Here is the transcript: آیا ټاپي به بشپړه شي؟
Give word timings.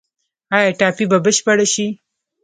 آیا 0.55 0.71
ټاپي 0.79 1.05
به 1.11 1.17
بشپړه 1.25 1.65
شي؟ 1.73 1.87